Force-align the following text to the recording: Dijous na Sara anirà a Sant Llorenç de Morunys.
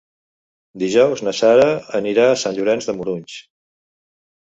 Dijous 0.83 1.19
na 1.27 1.33
Sara 1.39 1.67
anirà 1.99 2.25
a 2.29 2.39
Sant 2.45 2.57
Llorenç 2.57 2.89
de 2.89 2.97
Morunys. 3.03 3.37